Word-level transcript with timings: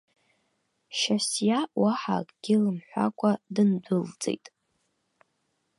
Шьасиа 0.97 1.59
уаҳа 1.81 2.17
акгьы 2.21 2.55
лымҳәакәа 2.63 3.31
дындәылҵит. 3.53 4.45